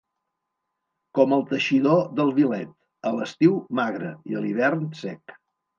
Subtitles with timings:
[1.19, 2.75] Com el teixidor del Vilet:
[3.11, 5.43] a l'estiu, magre, i a l'hivern, sec.